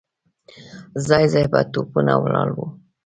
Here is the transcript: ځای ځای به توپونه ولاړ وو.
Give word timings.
ځای 1.07 1.25
ځای 1.33 1.45
به 1.51 1.59
توپونه 1.73 2.13
ولاړ 2.23 2.49
وو. 2.55 2.65